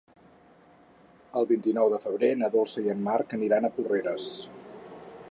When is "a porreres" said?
3.69-4.25